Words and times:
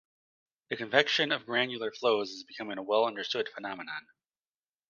The 0.71 0.77
convection 0.77 1.31
of 1.31 1.45
granular 1.45 1.91
flows 1.91 2.31
is 2.31 2.43
becoming 2.43 2.79
a 2.79 2.81
well-understood 2.81 3.49
phenomenon. 3.49 4.07